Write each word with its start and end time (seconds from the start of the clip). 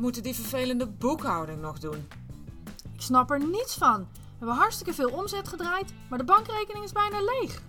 moeten 0.00 0.22
die 0.22 0.34
vervelende 0.34 0.86
boekhouding 0.86 1.60
nog 1.60 1.78
doen? 1.78 2.08
Ik 2.94 3.00
snap 3.00 3.30
er 3.30 3.46
niets 3.46 3.74
van. 3.74 4.08
We 4.12 4.36
hebben 4.38 4.56
hartstikke 4.56 4.94
veel 4.94 5.10
omzet 5.10 5.48
gedraaid, 5.48 5.92
maar 6.08 6.18
de 6.18 6.24
bankrekening 6.24 6.84
is 6.84 6.92
bijna 6.92 7.20
leeg. 7.20 7.62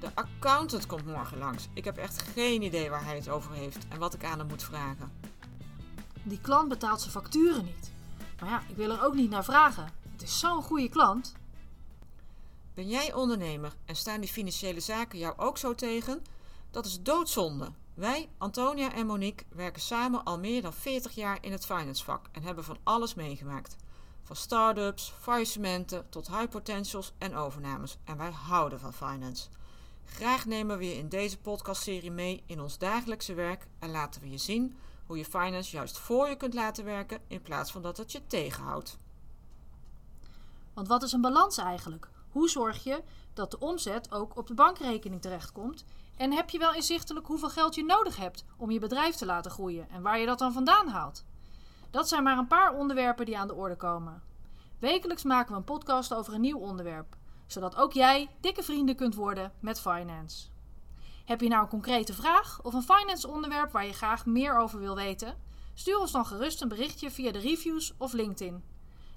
De 0.00 0.08
accountant 0.14 0.86
komt 0.86 1.06
morgen 1.06 1.38
langs. 1.38 1.68
Ik 1.74 1.84
heb 1.84 1.96
echt 1.96 2.22
geen 2.22 2.62
idee 2.62 2.90
waar 2.90 3.04
hij 3.04 3.14
het 3.16 3.28
over 3.28 3.52
heeft 3.52 3.86
en 3.88 3.98
wat 3.98 4.14
ik 4.14 4.24
aan 4.24 4.38
hem 4.38 4.48
moet 4.48 4.62
vragen. 4.62 5.12
Die 6.22 6.40
klant 6.40 6.68
betaalt 6.68 7.00
zijn 7.00 7.12
facturen 7.12 7.64
niet. 7.64 7.92
Maar 8.40 8.50
ja, 8.50 8.62
ik 8.68 8.76
wil 8.76 8.90
er 8.90 9.04
ook 9.04 9.14
niet 9.14 9.30
naar 9.30 9.44
vragen. 9.44 9.92
Het 10.12 10.22
is 10.22 10.38
zo'n 10.38 10.62
goede 10.62 10.88
klant. 10.88 11.34
Ben 12.74 12.88
jij 12.88 13.12
ondernemer 13.12 13.72
en 13.84 13.96
staan 13.96 14.20
die 14.20 14.30
financiële 14.30 14.80
zaken 14.80 15.18
jou 15.18 15.38
ook 15.38 15.58
zo 15.58 15.74
tegen? 15.74 16.22
Dat 16.70 16.86
is 16.86 17.02
doodzonde. 17.02 17.72
Wij, 17.96 18.28
Antonia 18.38 18.92
en 18.92 19.06
Monique, 19.06 19.44
werken 19.54 19.82
samen 19.82 20.24
al 20.24 20.38
meer 20.38 20.62
dan 20.62 20.72
40 20.72 21.12
jaar 21.12 21.38
in 21.40 21.52
het 21.52 21.66
financevak 21.66 22.26
en 22.32 22.42
hebben 22.42 22.64
van 22.64 22.78
alles 22.82 23.14
meegemaakt. 23.14 23.76
Van 24.22 24.36
start-ups, 24.36 25.12
faillissementen 25.20 26.08
tot 26.08 26.28
high 26.28 26.48
potentials 26.48 27.12
en 27.18 27.34
overnames. 27.34 27.98
En 28.04 28.16
wij 28.16 28.30
houden 28.30 28.80
van 28.80 28.92
finance. 28.92 29.48
Graag 30.04 30.46
nemen 30.46 30.78
we 30.78 30.84
je 30.84 30.96
in 30.96 31.08
deze 31.08 31.38
podcastserie 31.38 32.10
mee 32.10 32.42
in 32.46 32.60
ons 32.60 32.78
dagelijkse 32.78 33.34
werk 33.34 33.66
en 33.78 33.90
laten 33.90 34.20
we 34.20 34.30
je 34.30 34.38
zien 34.38 34.76
hoe 35.06 35.16
je 35.16 35.24
finance 35.24 35.76
juist 35.76 35.98
voor 35.98 36.28
je 36.28 36.36
kunt 36.36 36.54
laten 36.54 36.84
werken 36.84 37.20
in 37.26 37.42
plaats 37.42 37.70
van 37.70 37.82
dat 37.82 37.96
het 37.96 38.12
je 38.12 38.26
tegenhoudt. 38.26 38.96
Want 40.74 40.88
wat 40.88 41.02
is 41.02 41.12
een 41.12 41.20
balans 41.20 41.58
eigenlijk? 41.58 42.08
Hoe 42.36 42.48
zorg 42.48 42.84
je 42.84 43.02
dat 43.34 43.50
de 43.50 43.58
omzet 43.58 44.12
ook 44.12 44.36
op 44.36 44.46
de 44.46 44.54
bankrekening 44.54 45.22
terechtkomt? 45.22 45.84
En 46.16 46.32
heb 46.32 46.50
je 46.50 46.58
wel 46.58 46.74
inzichtelijk 46.74 47.26
hoeveel 47.26 47.48
geld 47.48 47.74
je 47.74 47.84
nodig 47.84 48.16
hebt 48.16 48.44
om 48.56 48.70
je 48.70 48.78
bedrijf 48.78 49.14
te 49.14 49.26
laten 49.26 49.50
groeien 49.50 49.90
en 49.90 50.02
waar 50.02 50.18
je 50.18 50.26
dat 50.26 50.38
dan 50.38 50.52
vandaan 50.52 50.88
haalt? 50.88 51.24
Dat 51.90 52.08
zijn 52.08 52.22
maar 52.22 52.38
een 52.38 52.46
paar 52.46 52.74
onderwerpen 52.74 53.26
die 53.26 53.38
aan 53.38 53.46
de 53.46 53.54
orde 53.54 53.76
komen. 53.76 54.22
Wekelijks 54.78 55.22
maken 55.22 55.52
we 55.52 55.58
een 55.58 55.64
podcast 55.64 56.14
over 56.14 56.34
een 56.34 56.40
nieuw 56.40 56.58
onderwerp, 56.58 57.16
zodat 57.46 57.76
ook 57.76 57.92
jij 57.92 58.30
dikke 58.40 58.62
vrienden 58.62 58.96
kunt 58.96 59.14
worden 59.14 59.52
met 59.60 59.80
finance. 59.80 60.48
Heb 61.24 61.40
je 61.40 61.48
nou 61.48 61.62
een 61.62 61.68
concrete 61.68 62.14
vraag 62.14 62.62
of 62.62 62.74
een 62.74 62.82
finance 62.82 63.28
onderwerp 63.28 63.72
waar 63.72 63.86
je 63.86 63.92
graag 63.92 64.26
meer 64.26 64.58
over 64.58 64.78
wil 64.78 64.94
weten? 64.94 65.36
Stuur 65.74 65.98
ons 65.98 66.12
dan 66.12 66.26
gerust 66.26 66.62
een 66.62 66.68
berichtje 66.68 67.10
via 67.10 67.32
de 67.32 67.38
reviews 67.38 67.94
of 67.98 68.12
LinkedIn. 68.12 68.64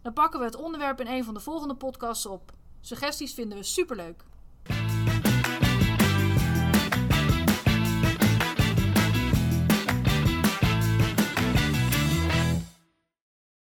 Dan 0.02 0.14
pakken 0.14 0.40
we 0.40 0.46
het 0.46 0.56
onderwerp 0.56 1.00
in 1.00 1.08
een 1.08 1.24
van 1.24 1.34
de 1.34 1.40
volgende 1.40 1.76
podcasts 1.76 2.26
op. 2.26 2.58
Suggesties 2.82 3.34
vinden 3.34 3.58
we 3.58 3.64
superleuk. 3.64 4.29